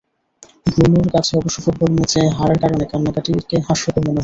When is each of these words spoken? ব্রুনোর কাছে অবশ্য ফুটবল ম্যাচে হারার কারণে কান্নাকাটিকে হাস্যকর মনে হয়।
ব্রুনোর 0.67 1.07
কাছে 1.15 1.31
অবশ্য 1.39 1.57
ফুটবল 1.65 1.91
ম্যাচে 1.97 2.21
হারার 2.37 2.59
কারণে 2.63 2.83
কান্নাকাটিকে 2.91 3.57
হাস্যকর 3.67 4.01
মনে 4.01 4.09
হয়। 4.09 4.19